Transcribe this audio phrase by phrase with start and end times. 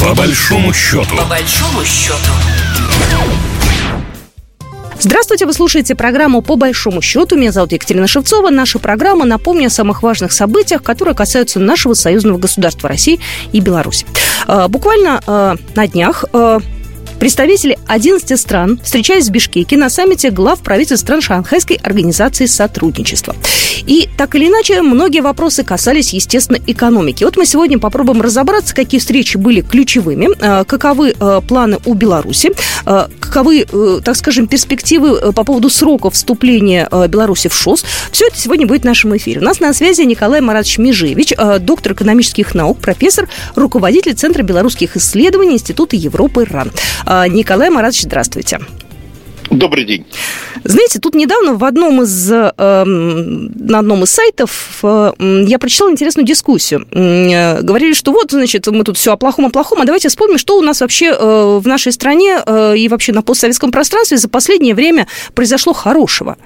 [0.00, 1.16] По большому счету.
[1.16, 2.30] По большому счету.
[4.98, 7.36] Здравствуйте, вы слушаете программу «По большому счету».
[7.36, 8.50] Меня зовут Екатерина Шевцова.
[8.50, 13.20] Наша программа напомню о самых важных событиях, которые касаются нашего союзного государства России
[13.52, 14.06] и Беларуси.
[14.46, 16.60] А, буквально а, на днях а,
[17.18, 23.34] Представители 11 стран встречались в Бишкеке на саммите глав правительств стран Шанхайской организации сотрудничества.
[23.86, 27.24] И так или иначе, многие вопросы касались, естественно, экономики.
[27.24, 32.52] Вот мы сегодня попробуем разобраться, какие встречи были ключевыми, э, каковы э, планы у Беларуси,
[32.84, 33.66] э, каковы,
[34.04, 37.84] так скажем, перспективы по поводу срока вступления Беларуси в ШОС.
[38.10, 39.40] Все это сегодня будет в нашем эфире.
[39.40, 45.54] У нас на связи Николай Маратович Межевич, доктор экономических наук, профессор, руководитель Центра белорусских исследований
[45.54, 46.72] Института Европы РАН.
[47.06, 48.58] Николай Маратович, здравствуйте.
[49.50, 50.04] Добрый день.
[50.64, 55.12] Знаете, тут недавно в одном из, э, на одном из сайтов э,
[55.46, 56.86] я прочитала интересную дискуссию.
[56.90, 60.38] Э, говорили, что вот, значит, мы тут все о плохом, о плохом, а давайте вспомним,
[60.38, 64.28] что у нас вообще э, в нашей стране э, и вообще на постсоветском пространстве за
[64.28, 66.36] последнее время произошло хорошего.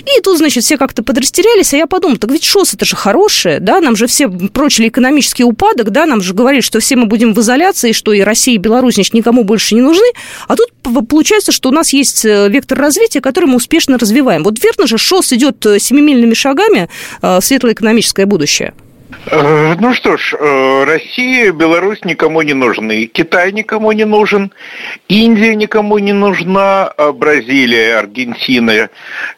[0.00, 3.60] И тут, значит, все как-то подрастерялись, а я подумала, так ведь ШОС это же хорошее,
[3.60, 7.32] да, нам же все прочили экономический упадок, да, нам же говорили, что все мы будем
[7.32, 10.06] в изоляции, что и Россия, и Беларусь, значит, никому больше не нужны,
[10.46, 10.68] а тут
[11.08, 14.42] получается, что у нас есть э, вектор развития, который мы успешно развиваем.
[14.42, 16.88] Вот верно же, ШОС идет э, семимильными шагами
[17.22, 17.74] э, в светлое
[18.26, 18.74] будущее?
[19.32, 20.34] Ну что ж,
[20.86, 24.52] Россия, Беларусь никому не нужны, Китай никому не нужен,
[25.08, 28.88] Индия никому не нужна, Бразилия, Аргентина,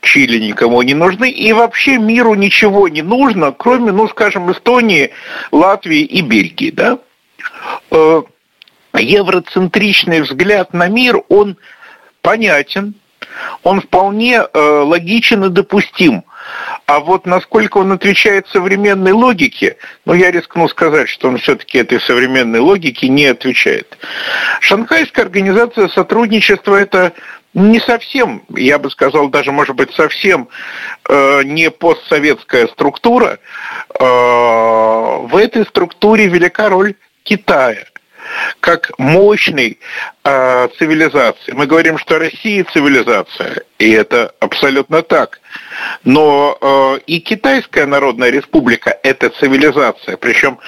[0.02, 5.10] Чили никому не нужны, и вообще миру ничего не нужно, кроме, ну скажем, Эстонии,
[5.50, 6.98] Латвии и Бельгии, да?
[9.00, 11.56] евроцентричный взгляд на мир, он
[12.22, 12.94] понятен,
[13.62, 16.24] он вполне э, логичен и допустим.
[16.86, 22.00] А вот насколько он отвечает современной логике, ну, я рискну сказать, что он все-таки этой
[22.00, 23.96] современной логике не отвечает.
[24.60, 27.12] Шанхайская организация сотрудничества– это
[27.54, 30.48] не совсем, я бы сказал, даже, может быть, совсем
[31.08, 33.38] э, не постсоветская структура.
[33.98, 37.84] Э, в этой структуре велика роль Китая
[38.60, 39.78] как мощной
[40.24, 41.52] э, цивилизации.
[41.52, 45.40] Мы говорим, что Россия цивилизация, и это абсолютно так.
[46.04, 50.16] Но э, и Китайская Народная Республика– это цивилизация.
[50.16, 50.58] Причем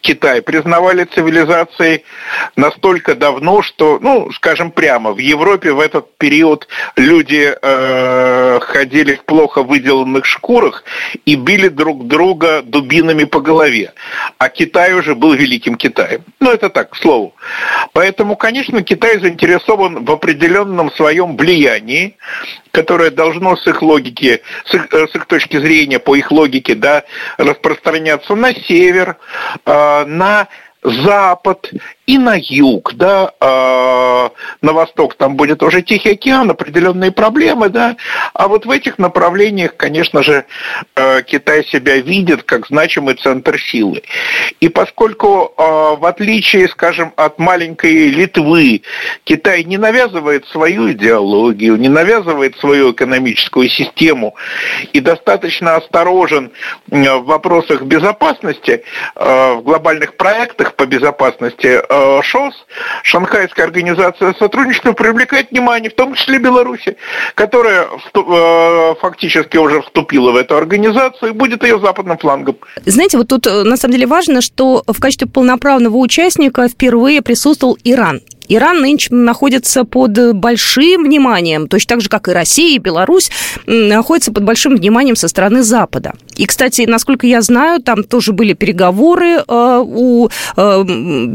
[0.00, 2.04] Китай признавали цивилизацией
[2.56, 9.24] настолько давно, что, ну, скажем прямо, в Европе в этот период люди э, ходили в
[9.24, 10.84] плохо выделанных шкурах
[11.24, 13.92] и били друг друга дубинами по голове.
[14.38, 16.24] А Китай уже был великим Китаем.
[16.40, 17.34] Ну, это так, к слову.
[17.92, 22.16] Поэтому, конечно, Китай заинтересован в определенном своем влиянии,
[22.70, 26.74] которое должно с их логики, с их, э, с их точки зрения, по их логике,
[26.74, 27.04] да,
[27.36, 29.16] распространяться на север,
[29.66, 30.48] э, на
[30.82, 31.70] запад
[32.10, 34.28] и на юг, да, э,
[34.62, 37.96] на восток там будет уже Тихий океан, определенные проблемы, да,
[38.34, 40.44] а вот в этих направлениях, конечно же,
[40.96, 44.02] э, Китай себя видит как значимый центр силы.
[44.58, 45.62] И поскольку, э,
[46.00, 48.82] в отличие, скажем, от маленькой Литвы,
[49.22, 54.34] Китай не навязывает свою идеологию, не навязывает свою экономическую систему
[54.92, 56.50] и достаточно осторожен
[56.88, 58.82] в вопросах безопасности,
[59.14, 62.54] э, в глобальных проектах по безопасности, э, Э, ШОС,
[63.02, 66.96] Шанхайская организация сотрудничества, привлекает внимание, в том числе Беларуси,
[67.34, 72.56] которая э, фактически уже вступила в эту организацию и будет ее западным флангом.
[72.84, 77.78] Знаете, вот тут э, на самом деле важно, что в качестве полноправного участника впервые присутствовал
[77.84, 78.20] Иран.
[78.50, 83.30] Иран нынче находится под большим вниманием, точно так же, как и Россия, и Беларусь,
[83.66, 86.14] находится под большим вниманием со стороны Запада.
[86.36, 90.84] И, кстати, насколько я знаю, там тоже были переговоры э, у э,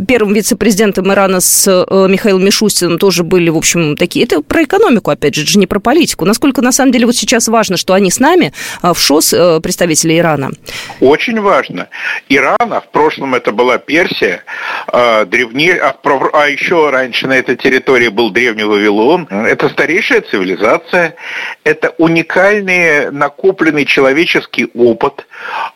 [0.08, 4.26] первым вице-президентом Ирана с э, Михаилом Мишустиным тоже были, в общем, такие.
[4.26, 6.26] Это про экономику, опять же, не про политику.
[6.26, 8.52] Насколько, на самом деле, вот сейчас важно, что они с нами
[8.82, 9.34] в ШОС,
[9.64, 10.52] представители Ирана?
[11.00, 11.88] Очень важно.
[12.28, 14.44] Иран, а в прошлом это была Персия,
[14.92, 15.96] древнее, а,
[16.34, 19.28] а еще раньше раньше на этой территории был древний Вавилон.
[19.30, 21.16] Это старейшая цивилизация,
[21.64, 25.28] это уникальный накопленный человеческий опыт,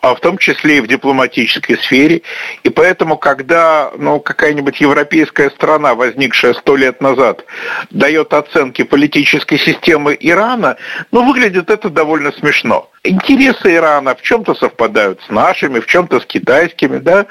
[0.01, 2.23] а в том числе и в дипломатической сфере.
[2.63, 7.45] И поэтому, когда ну, какая-нибудь европейская страна, возникшая сто лет назад,
[7.91, 10.77] дает оценки политической системы Ирана,
[11.11, 12.88] ну, выглядит это довольно смешно.
[13.03, 17.27] Интересы Ирана в чем-то совпадают с нашими, в чем-то с китайскими, да,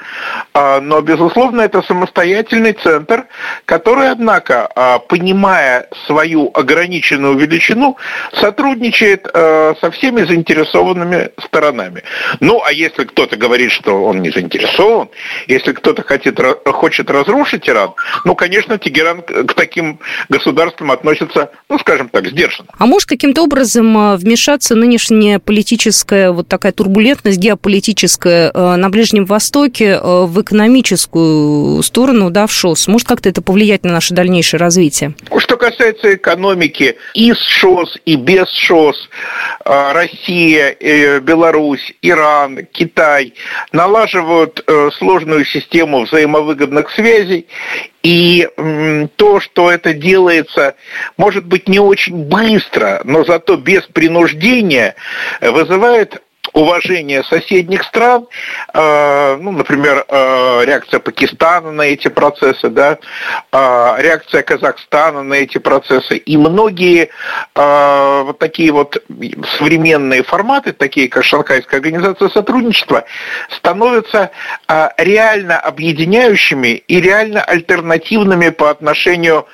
[0.53, 3.27] а, но, безусловно, это самостоятельный центр,
[3.65, 7.97] который, однако, а, понимая свою ограниченную величину,
[8.33, 12.01] сотрудничает а, со всеми заинтересованными сторонами.
[12.39, 15.09] Ну, а если кто-то говорит, что он не заинтересован,
[15.45, 17.93] если кто-то хочет, хочет разрушить Иран,
[18.25, 19.99] ну, конечно, Тегеран к таким
[20.29, 22.69] государствам относится, ну, скажем так, сдержанно.
[22.79, 29.25] А может каким-то образом вмешаться нынешняя политика политическая, вот такая турбулентность геополитическая э, на Ближнем
[29.25, 32.87] Востоке э, в экономическую сторону, да, в ШОС?
[32.87, 35.15] Может как-то это повлиять на наше дальнейшее развитие?
[35.37, 39.09] Что касается экономики, и с ШОС, и без ШОС,
[39.65, 43.33] э, Россия, Беларусь, Иран, Китай
[43.73, 44.63] налаживают
[44.97, 47.47] сложную систему взаимовыгодных связей,
[48.03, 48.47] и
[49.17, 50.75] то, что это делается,
[51.17, 54.95] может быть, не очень быстро, но зато без принуждения,
[55.41, 56.21] вызывает
[56.53, 58.27] уважение соседних стран,
[58.73, 62.97] э, ну, например, э, реакция Пакистана на эти процессы, да,
[63.51, 67.09] э, реакция Казахстана на эти процессы, и многие
[67.55, 69.01] вот такие вот
[69.57, 73.05] современные форматы, такие как Шанхайская организация сотрудничества,
[73.49, 74.31] становятся
[74.97, 79.47] реально объединяющими и реально альтернативными по отношению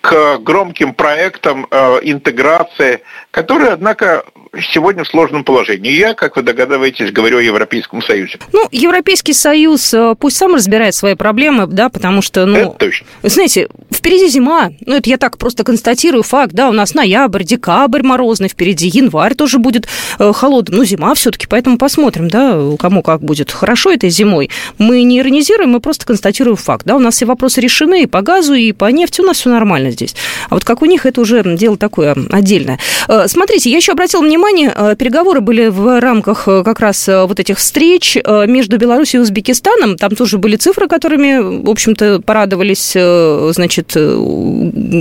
[0.00, 1.64] к громким проектам
[2.02, 4.24] интеграции, которые, однако,
[4.72, 5.92] сегодня в сложном положении.
[5.92, 8.38] Я, как вы догадываетесь, говорю о Европейском Союзе.
[8.52, 12.56] Ну, Европейский Союз э, пусть сам разбирает свои проблемы, да, потому что, ну...
[12.56, 13.06] Это точно.
[13.22, 18.02] Знаете, впереди зима, ну, это я так просто констатирую факт, да, у нас ноябрь, декабрь
[18.02, 23.20] морозный, впереди январь тоже будет э, холодным, ну, зима все-таки, поэтому посмотрим, да, кому как
[23.20, 24.50] будет хорошо этой зимой.
[24.78, 28.22] Мы не иронизируем, мы просто констатируем факт, да, у нас все вопросы решены и по
[28.22, 30.14] газу, и по нефти, у нас все нормально здесь.
[30.48, 32.78] А вот как у них, это уже дело такое отдельное.
[33.08, 37.38] Э, смотрите, я еще обратила внимание, э, переговоры были в рамках э, как раз вот
[37.40, 39.96] этих встреч между Беларусью и Узбекистаном.
[39.96, 43.88] Там тоже были цифры, которыми, в общем-то, порадовались, значит,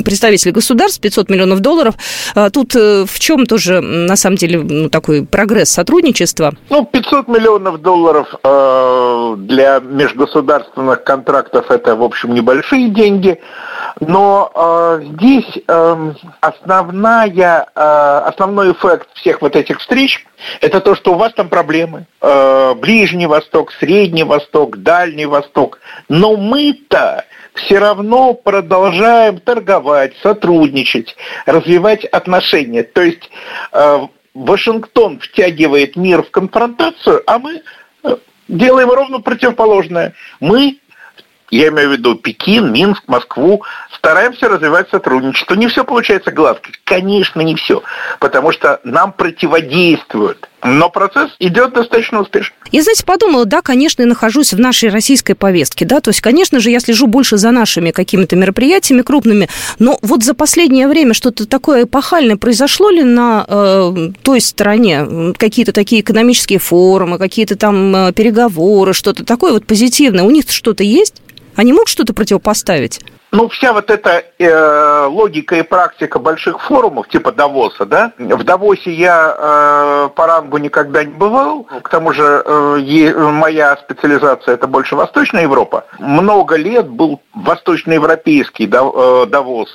[0.04, 1.95] представители государств, 500 миллионов долларов.
[2.54, 6.54] Тут в чем тоже, на самом деле, ну, такой прогресс сотрудничества?
[6.69, 13.39] Ну, 500 миллионов долларов для межгосударственных контрактов это, в общем, небольшие деньги.
[13.99, 20.25] Но э, здесь э, основная, э, основной эффект всех вот этих встреч–
[20.61, 22.05] это то, что у вас там проблемы.
[22.21, 25.79] Э, Ближний Восток, Средний Восток, Дальний Восток.
[26.09, 31.15] Но мы-то все равно продолжаем торговать, сотрудничать,
[31.45, 32.83] развивать отношения.
[32.83, 33.29] То есть
[33.71, 37.61] э, Вашингтон втягивает мир в конфронтацию, а мы
[38.03, 38.17] э,
[38.47, 40.13] делаем ровно противоположное.
[40.39, 40.77] Мы
[41.49, 43.63] я имею в виду Пекин, Минск, Москву,
[43.95, 45.55] стараемся развивать сотрудничество.
[45.55, 47.83] Не все получается гладко, конечно, не все,
[48.19, 50.49] потому что нам противодействуют.
[50.63, 52.55] Но процесс идет достаточно успешно.
[52.71, 56.59] Я, знаете, подумала, да, конечно, я нахожусь в нашей российской повестке, да, то есть, конечно
[56.59, 59.47] же, я слежу больше за нашими какими-то мероприятиями крупными,
[59.79, 65.33] но вот за последнее время что-то такое эпохальное произошло ли на э, той стороне?
[65.38, 70.23] Какие-то такие экономические форумы, какие-то там э, переговоры, что-то такое вот позитивное?
[70.23, 71.21] У них что-то есть?
[71.57, 73.01] Они могут что-то противопоставить?
[73.31, 78.94] Ну, вся вот эта э, логика и практика больших форумов, типа Давоса, да, в Давосе
[78.94, 84.95] я э, по рангу никогда не бывал, к тому же э, моя специализация это больше
[84.95, 85.86] Восточная Европа.
[86.00, 89.69] Много лет был восточноевропейский э, Давос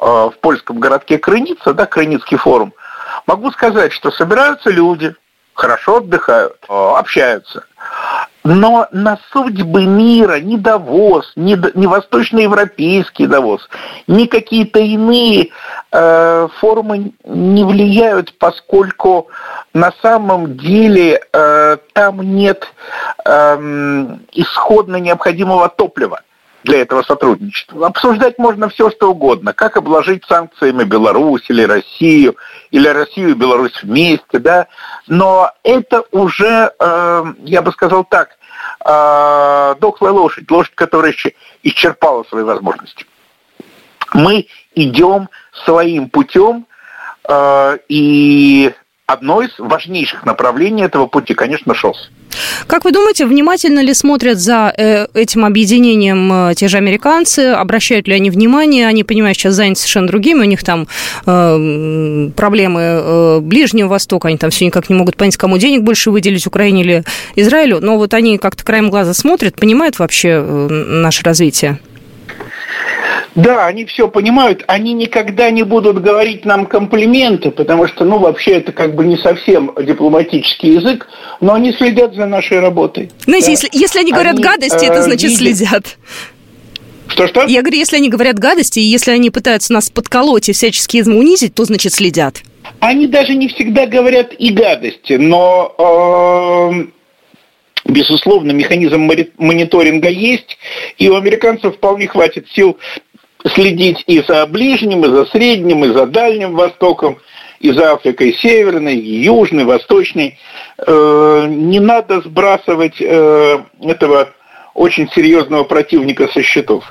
[0.00, 2.74] э, в польском городке Крыница, да, Крыницкий форум.
[3.26, 5.14] Могу сказать, что собираются люди,
[5.54, 7.64] хорошо отдыхают, э, общаются.
[8.44, 13.66] Но на судьбы мира ни Давос, ни, ни восточноевропейский Давос,
[14.06, 15.48] ни какие-то иные
[15.90, 19.28] э, форумы не влияют, поскольку
[19.72, 22.70] на самом деле э, там нет
[23.24, 26.20] э, исходно необходимого топлива
[26.64, 27.86] для этого сотрудничества.
[27.86, 29.52] Обсуждать можно все, что угодно.
[29.52, 32.36] Как обложить санкциями Беларусь или Россию,
[32.70, 34.66] или Россию и Беларусь вместе, да.
[35.06, 38.30] Но это уже, э, я бы сказал так,
[38.84, 41.14] э, дохлая лошадь, лошадь, которая
[41.62, 43.06] исчерпала свои возможности.
[44.14, 45.28] Мы идем
[45.64, 46.66] своим путем,
[47.28, 48.72] э, и
[49.06, 52.10] одно из важнейших направлений этого пути, конечно, ШОС.
[52.66, 57.52] Как вы думаете, внимательно ли смотрят за э, этим объединением э, те же американцы?
[57.52, 58.86] Обращают ли они внимание?
[58.86, 60.40] Они, понимают, сейчас заняты совершенно другими.
[60.40, 60.86] У них там
[61.26, 64.28] э, проблемы э, Ближнего Востока.
[64.28, 67.04] Они там все никак не могут понять, кому денег больше выделить, Украине или
[67.36, 67.80] Израилю.
[67.80, 71.78] Но вот они как-то краем глаза смотрят, понимают вообще э, наше развитие?
[73.34, 78.52] Да, они все понимают, они никогда не будут говорить нам комплименты, потому что, ну, вообще
[78.52, 81.08] это как бы не совсем дипломатический язык,
[81.40, 83.10] но они следят за нашей работой.
[83.24, 83.52] Знаете, да.
[83.52, 85.56] если, если они говорят они, гадости, это э, значит видят...
[85.56, 85.96] следят.
[87.08, 87.44] Что-что?
[87.46, 91.54] Я говорю, если они говорят гадости, и если они пытаются нас подколоть и всячески унизить,
[91.54, 92.40] то значит следят.
[92.80, 100.56] Они даже не всегда говорят и гадости, но э, безусловно механизм мониторинга есть,
[100.98, 102.78] и у американцев вполне хватит сил
[103.48, 107.18] следить и за Ближним, и за Средним, и за Дальним Востоком,
[107.60, 110.38] и за Африкой Северной, и Южной, Восточной.
[110.78, 114.30] Э, не надо сбрасывать э, этого
[114.74, 116.84] очень серьезного противника со счетов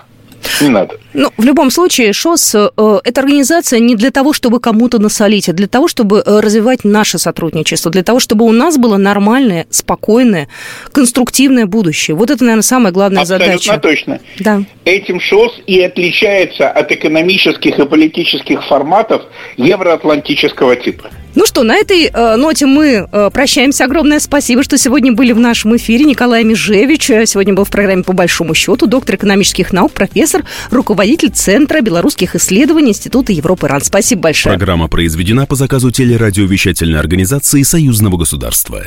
[0.62, 0.98] не надо.
[1.14, 2.70] Ну, в любом случае, ШОС э,–
[3.04, 7.18] это организация не для того, чтобы кому-то насолить, а для того, чтобы э, развивать наше
[7.18, 10.48] сотрудничество, для того, чтобы у нас было нормальное, спокойное,
[10.92, 12.16] конструктивное будущее.
[12.16, 13.74] Вот это, наверное, самая главная Абсолютно задача.
[13.74, 14.20] Абсолютно точно.
[14.40, 14.64] Да.
[14.86, 19.24] Этим ШОС и отличается от экономических и политических форматов
[19.58, 21.10] евроатлантического типа.
[21.36, 23.86] Ну что, на этой э, ноте мы э, прощаемся.
[23.86, 26.06] Огромное спасибо, что сегодня были в нашем эфире.
[26.06, 31.32] Николай Межевич э, сегодня был в программе «По большому счету», доктор экономических наук, профессор, руководитель
[31.32, 33.82] Центра белорусских исследований Института Европы РАН.
[33.82, 34.58] Спасибо большое.
[34.58, 38.84] Программа произведена по заказу телерадиовещательной организации Союзного государства.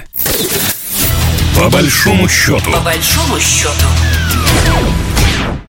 [1.58, 2.70] По большому счету.
[2.70, 3.86] По большому счету.